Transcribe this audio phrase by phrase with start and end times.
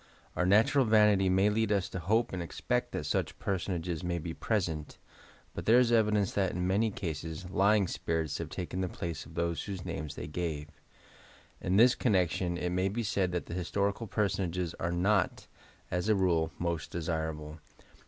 [0.35, 4.33] Our natural vanity may lead us to hope and expect that BUch personages may be
[4.33, 4.97] present,
[5.53, 9.35] but there is evidence that, in many cases, lying spirits have taken the places of
[9.35, 10.69] those whose names they gave,
[11.61, 15.45] In this connection it may be said that historical personages are not,
[15.91, 17.59] as a rule, most desirable.